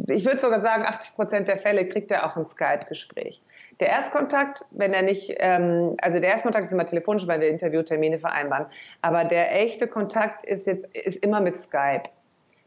[0.08, 3.42] Ich würde sogar sagen, 80 Prozent der Fälle kriegt er auch ein Skype-Gespräch.
[3.80, 8.20] Der Erstkontakt, wenn er nicht, ähm, also der Erstkontakt ist immer telefonisch, weil wir Interviewtermine
[8.20, 8.68] vereinbaren.
[9.02, 12.04] Aber der echte Kontakt ist jetzt ist immer mit Skype.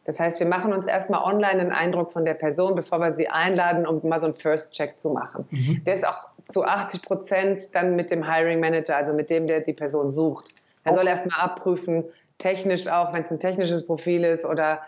[0.04, 3.28] Das heißt, wir machen uns erstmal online einen Eindruck von der Person, bevor wir sie
[3.28, 5.46] einladen, um mal so einen First-Check zu machen.
[5.50, 5.82] Mhm.
[5.84, 9.60] Der ist auch zu 80 Prozent dann mit dem Hiring Manager, also mit dem, der
[9.60, 10.46] die Person sucht.
[10.84, 12.04] Er soll erstmal abprüfen,
[12.38, 14.80] technisch auch, wenn es ein technisches Profil ist oder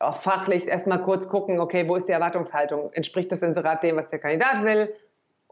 [0.00, 2.92] auch fachlich erstmal kurz gucken, okay, wo ist die Erwartungshaltung?
[2.94, 4.92] Entspricht das Inserat dem, was der Kandidat will?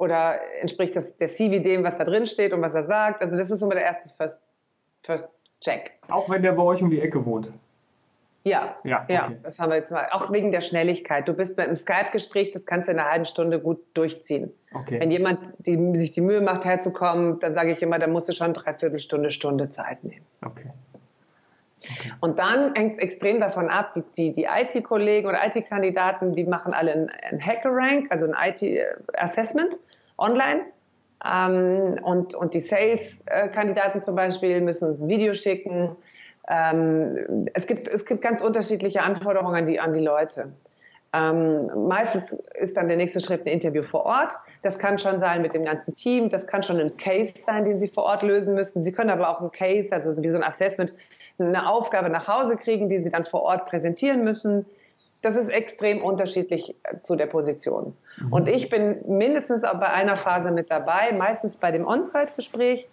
[0.03, 3.21] Oder entspricht das der CV dem, was da drin steht und was er sagt?
[3.21, 4.43] Also das ist immer der erste First,
[5.03, 5.29] First
[5.61, 5.93] Check.
[6.09, 7.53] Auch wenn der bei euch um die Ecke wohnt.
[8.43, 9.15] Ja, ja, okay.
[9.15, 10.09] ja, das haben wir jetzt mal.
[10.11, 11.29] Auch wegen der Schnelligkeit.
[11.29, 14.51] Du bist mit einem Skype-Gespräch, das kannst du in einer halben Stunde gut durchziehen.
[14.75, 14.99] Okay.
[14.99, 18.33] Wenn jemand die, sich die Mühe macht, herzukommen, dann sage ich immer, da musst du
[18.33, 20.27] schon dreiviertel Stunde, Stunde Zeit nehmen.
[20.45, 20.69] Okay.
[22.21, 26.75] Und dann hängt es extrem davon ab, die, die, die IT-Kollegen oder IT-Kandidaten, die machen
[26.75, 29.79] alle ein, ein Hacker-Rank, also ein IT-Assessment
[30.19, 30.63] online.
[31.25, 35.97] Ähm, und, und die Sales-Kandidaten zum Beispiel müssen uns ein Video schicken
[36.49, 40.53] ähm, es, gibt, es gibt ganz unterschiedliche Anforderungen an die, an die Leute.
[41.15, 44.33] Ähm, meistens ist dann der nächste Schritt ein Interview vor Ort.
[44.63, 46.31] Das kann schon sein mit dem ganzen Team.
[46.31, 48.83] Das kann schon ein Case sein, den Sie vor Ort lösen müssen.
[48.83, 50.95] Sie können aber auch ein Case, also wie so ein Assessment,
[51.49, 54.67] eine Aufgabe nach Hause kriegen, die Sie dann vor Ort präsentieren müssen.
[55.23, 57.97] Das ist extrem unterschiedlich äh, zu der Position.
[58.19, 58.33] Mhm.
[58.33, 62.89] Und ich bin mindestens auch bei einer Phase mit dabei, meistens bei dem On-Site-Gespräch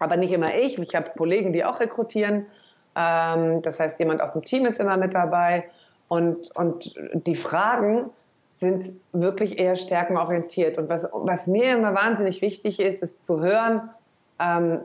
[0.00, 0.76] aber nicht immer ich.
[0.78, 2.46] Ich habe Kollegen, die auch rekrutieren.
[2.96, 5.68] Ähm, das heißt, jemand aus dem Team ist immer mit dabei.
[6.08, 8.10] Und, und die Fragen
[8.58, 10.76] sind wirklich eher stärkenorientiert.
[10.76, 13.88] Und was, was mir immer wahnsinnig wichtig ist, ist zu hören,
[14.40, 14.80] ähm,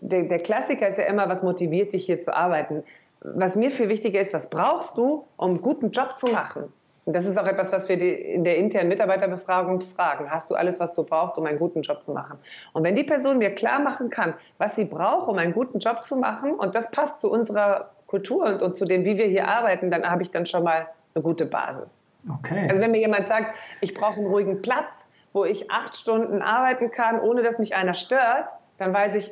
[0.00, 2.84] der, der Klassiker ist ja immer, was motiviert dich hier zu arbeiten.
[3.20, 6.72] Was mir viel wichtiger ist, was brauchst du, um einen guten Job zu machen?
[7.04, 10.30] Und das ist auch etwas, was wir in der internen Mitarbeiterbefragung fragen.
[10.30, 12.38] Hast du alles, was du brauchst, um einen guten Job zu machen?
[12.74, 16.04] Und wenn die Person mir klar machen kann, was sie braucht, um einen guten Job
[16.04, 19.48] zu machen, und das passt zu unserer Kultur und, und zu dem, wie wir hier
[19.48, 22.02] arbeiten, dann habe ich dann schon mal eine gute Basis.
[22.40, 22.66] Okay.
[22.68, 26.90] Also wenn mir jemand sagt, ich brauche einen ruhigen Platz, wo ich acht Stunden arbeiten
[26.90, 29.30] kann, ohne dass mich einer stört, dann weiß ich,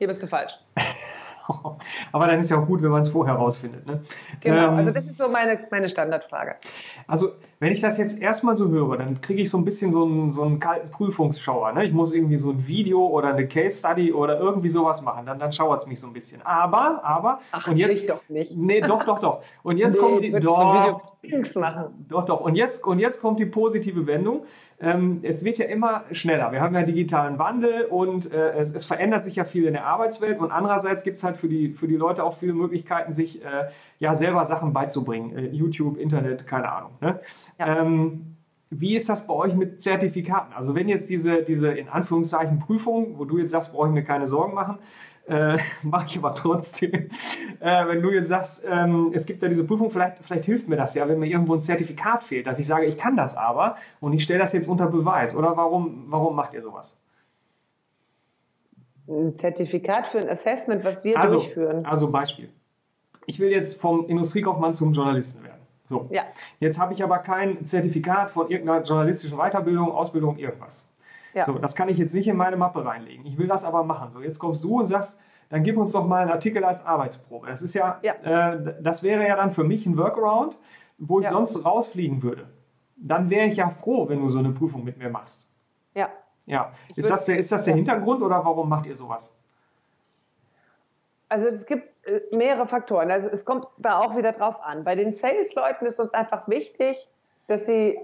[0.00, 0.54] hier bist du falsch.
[2.12, 3.86] Aber dann ist ja auch gut, wenn man es vorher rausfindet.
[3.86, 4.00] Ne?
[4.40, 6.54] Genau, ähm, also das ist so meine, meine Standardfrage.
[7.06, 10.04] Also wenn ich das jetzt erstmal so höre, dann kriege ich so ein bisschen so
[10.04, 11.72] einen, so einen kalten Prüfungsschauer.
[11.72, 11.84] Ne?
[11.84, 15.26] Ich muss irgendwie so ein Video oder eine Case Study oder irgendwie sowas machen.
[15.26, 16.40] Dann, dann schauert es mich so ein bisschen.
[16.46, 18.08] Aber, aber, Ach, und jetzt.
[18.08, 18.56] doch nicht.
[18.56, 19.42] Nee, doch, doch, doch.
[19.62, 20.30] Und jetzt nee, kommt die.
[20.30, 20.96] Doch,
[21.56, 22.06] machen.
[22.08, 22.40] doch, doch.
[22.40, 24.44] Und jetzt, und jetzt kommt die positive Wendung
[24.80, 26.52] ähm, es wird ja immer schneller.
[26.52, 29.84] Wir haben ja digitalen Wandel und äh, es, es, verändert sich ja viel in der
[29.84, 33.44] Arbeitswelt und andererseits gibt es halt für die, für die Leute auch viele Möglichkeiten, sich
[33.44, 33.66] äh,
[33.98, 35.36] ja selber Sachen beizubringen.
[35.36, 36.92] Äh, YouTube, Internet, keine Ahnung.
[37.00, 37.20] Ne?
[37.58, 37.80] Ja.
[37.82, 38.36] Ähm,
[38.70, 40.54] wie ist das bei euch mit Zertifikaten?
[40.54, 44.04] Also wenn jetzt diese, diese in Anführungszeichen Prüfung, wo du jetzt sagst, brauche ich mir
[44.04, 44.78] keine Sorgen machen,
[45.26, 47.08] äh, mache ich aber trotzdem.
[47.60, 50.76] Äh, wenn du jetzt sagst, ähm, es gibt ja diese Prüfung, vielleicht, vielleicht hilft mir
[50.76, 53.76] das ja, wenn mir irgendwo ein Zertifikat fehlt, dass ich sage, ich kann das aber
[54.00, 55.36] und ich stelle das jetzt unter Beweis.
[55.36, 57.00] Oder warum, warum macht ihr sowas?
[59.08, 61.84] Ein Zertifikat für ein Assessment, was wir also, durchführen.
[61.84, 62.48] Also Beispiel.
[63.26, 65.60] Ich will jetzt vom Industriekaufmann zum Journalisten werden.
[65.84, 66.08] So.
[66.10, 66.22] Ja.
[66.60, 70.88] Jetzt habe ich aber kein Zertifikat von irgendeiner journalistischen Weiterbildung, Ausbildung, irgendwas.
[71.34, 71.44] Ja.
[71.44, 73.24] So, das kann ich jetzt nicht in meine Mappe reinlegen.
[73.26, 74.10] Ich will das aber machen.
[74.10, 77.48] So, jetzt kommst du und sagst, dann gib uns doch mal einen Artikel als Arbeitsprobe.
[77.48, 78.14] Das ist ja, ja.
[78.52, 80.58] Äh, das wäre ja dann für mich ein Workaround,
[80.98, 81.32] wo ich ja.
[81.32, 82.48] sonst rausfliegen würde.
[82.96, 85.48] Dann wäre ich ja froh, wenn du so eine Prüfung mit mir machst.
[85.94, 86.08] Ja.
[86.46, 86.72] Ja.
[86.94, 89.36] ist, das der, ist das der Hintergrund oder warum macht ihr sowas?
[91.28, 93.10] Also es gibt äh, mehrere Faktoren.
[93.10, 94.84] Also es kommt da auch wieder drauf an.
[94.84, 97.08] Bei den Sales-Leuten ist uns einfach wichtig,
[97.46, 97.98] dass sie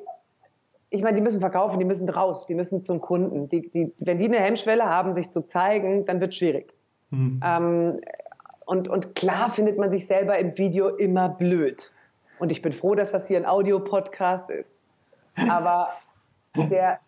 [0.91, 3.49] ich meine, die müssen verkaufen, die müssen raus, die müssen zum Kunden.
[3.49, 6.73] Die, die, wenn die eine Hemmschwelle haben, sich zu zeigen, dann wird es schwierig.
[7.11, 7.41] Mhm.
[7.45, 8.01] Ähm,
[8.65, 11.93] und, und klar findet man sich selber im Video immer blöd.
[12.39, 14.71] Und ich bin froh, dass das hier ein Audio-Podcast ist.
[15.49, 15.89] Aber
[16.57, 17.01] der,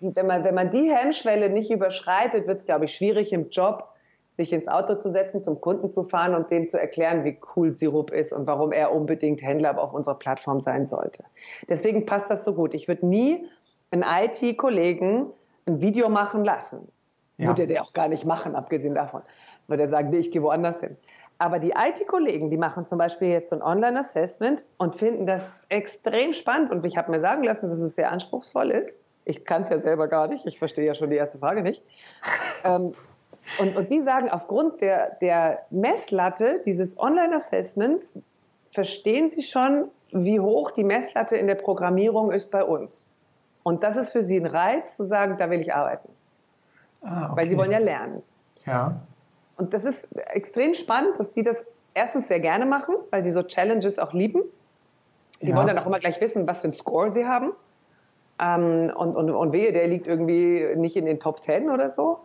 [0.00, 3.50] die, wenn, man, wenn man die Hemmschwelle nicht überschreitet, wird es, glaube ich, schwierig im
[3.50, 3.88] Job,
[4.38, 7.70] sich ins Auto zu setzen, zum Kunden zu fahren und dem zu erklären, wie cool
[7.70, 11.24] Sirup ist und warum er unbedingt Händler auf unserer Plattform sein sollte.
[11.68, 12.72] Deswegen passt das so gut.
[12.72, 13.44] Ich würde nie
[13.90, 15.26] einen IT-Kollegen
[15.66, 16.88] ein Video machen lassen.
[17.36, 17.48] Ja.
[17.48, 19.22] Würde der auch gar nicht machen, abgesehen davon.
[19.66, 20.96] Würde er sagen, nee, ich gehe woanders hin.
[21.38, 26.32] Aber die IT-Kollegen, die machen zum Beispiel jetzt so ein Online-Assessment und finden das extrem
[26.32, 26.70] spannend.
[26.70, 28.96] Und ich habe mir sagen lassen, dass es sehr anspruchsvoll ist.
[29.24, 30.46] Ich kann es ja selber gar nicht.
[30.46, 31.82] Ich verstehe ja schon die erste Frage nicht.
[32.64, 32.92] ähm,
[33.58, 38.18] und, und die sagen, aufgrund der, der Messlatte dieses Online-Assessments
[38.72, 43.08] verstehen sie schon, wie hoch die Messlatte in der Programmierung ist bei uns.
[43.62, 46.08] Und das ist für sie ein Reiz, zu sagen, da will ich arbeiten.
[47.02, 47.36] Ah, okay.
[47.36, 48.22] Weil sie wollen ja lernen.
[48.64, 49.00] Ja.
[49.56, 53.42] Und das ist extrem spannend, dass die das erstens sehr gerne machen, weil die so
[53.42, 54.42] Challenges auch lieben.
[55.42, 55.56] Die ja.
[55.56, 57.52] wollen dann auch immer gleich wissen, was für einen Score sie haben.
[58.40, 62.20] Ähm, und, und, und wehe, der liegt irgendwie nicht in den Top Ten oder so.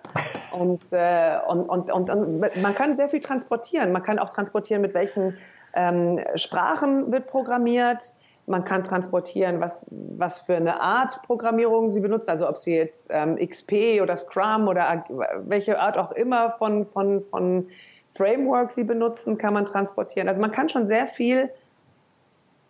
[0.54, 3.92] Und, äh, und, und, und, und, man kann sehr viel transportieren.
[3.92, 5.38] Man kann auch transportieren, mit welchen
[5.74, 8.14] ähm, Sprachen wird programmiert.
[8.46, 12.30] Man kann transportieren, was, was für eine Art Programmierung Sie benutzen.
[12.30, 15.06] Also ob Sie jetzt ähm, XP oder Scrum oder
[15.46, 17.68] welche Art auch immer von, von, von
[18.12, 20.28] Framework Sie benutzen, kann man transportieren.
[20.28, 21.50] Also man kann schon sehr viel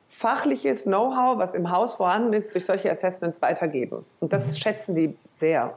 [0.07, 4.05] fachliches Know-how, was im Haus vorhanden ist, durch solche Assessments weitergeben.
[4.19, 5.73] Und das schätzen die sehr.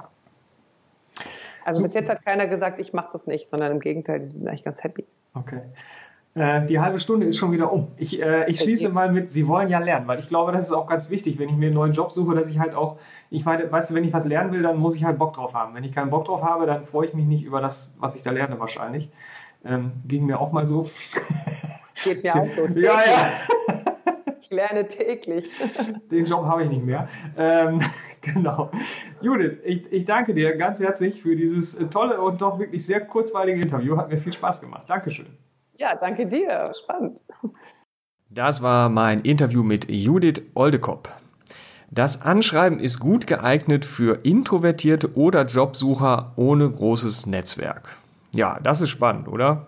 [1.66, 1.82] Also so.
[1.82, 4.62] bis jetzt hat keiner gesagt, ich mache das nicht, sondern im Gegenteil, die sind eigentlich
[4.62, 5.04] ganz happy.
[5.34, 5.62] Okay.
[6.36, 7.88] Äh, die halbe Stunde ist schon wieder um.
[7.96, 8.94] Ich, äh, ich schließe okay.
[8.94, 11.48] mal mit, Sie wollen ja lernen, weil ich glaube, das ist auch ganz wichtig, wenn
[11.48, 12.98] ich mir einen neuen Job suche, dass ich halt auch,
[13.30, 15.54] ich weiß, weißt du, wenn ich was lernen will, dann muss ich halt Bock drauf
[15.54, 15.74] haben.
[15.74, 18.22] Wenn ich keinen Bock drauf habe, dann freue ich mich nicht über das, was ich
[18.22, 19.08] da lerne wahrscheinlich.
[19.64, 20.88] Ähm, ging mir auch mal so.
[22.04, 22.80] Geht mir auch so.
[22.80, 23.32] Ja, ja.
[24.48, 25.50] Ich lerne täglich.
[26.08, 27.08] Den Job habe ich nicht mehr.
[27.36, 27.80] Ähm,
[28.20, 28.70] genau.
[29.20, 33.00] Judith, ich, ich danke dir ganz herzlich für dieses äh, tolle und doch wirklich sehr
[33.00, 33.96] kurzweilige Interview.
[33.96, 34.84] Hat mir viel Spaß gemacht.
[34.88, 35.26] Dankeschön.
[35.78, 36.72] Ja, danke dir.
[36.74, 37.22] Spannend.
[38.28, 41.08] Das war mein Interview mit Judith Oldekopp.
[41.90, 47.96] Das Anschreiben ist gut geeignet für Introvertierte oder Jobsucher ohne großes Netzwerk.
[48.32, 49.66] Ja, das ist spannend, oder?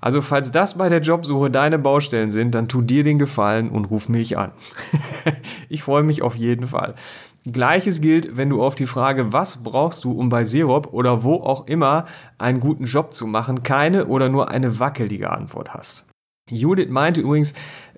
[0.00, 3.86] Also falls das bei der Jobsuche deine Baustellen sind, dann tu dir den Gefallen und
[3.86, 4.52] ruf mich an.
[5.70, 6.94] ich freue mich auf jeden Fall.
[7.44, 11.36] Gleiches gilt, wenn du auf die Frage, was brauchst du, um bei Serop oder wo
[11.36, 12.06] auch immer
[12.38, 16.06] einen guten Job zu machen, keine oder nur eine wackelige Antwort hast.
[16.50, 17.54] Judith meinte übrigens,